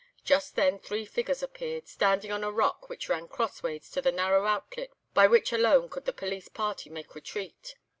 Just 0.23 0.55
then 0.55 0.79
three 0.79 1.05
figures 1.05 1.43
appeared, 1.43 1.87
standing 1.87 2.31
on 2.31 2.43
a 2.43 2.51
rock 2.51 2.89
which 2.89 3.07
ran 3.07 3.27
crossways 3.27 3.87
to 3.91 4.01
the 4.01 4.11
narrow 4.11 4.47
outlet 4.47 4.89
by 5.13 5.27
which 5.27 5.53
alone 5.53 5.89
could 5.89 6.05
the 6.05 6.11
police 6.11 6.47
party 6.49 6.89
mak' 6.89 7.13
retreat. 7.13 7.75